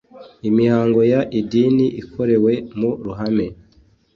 [0.49, 3.47] imihango y idini ikorewe mu ruhame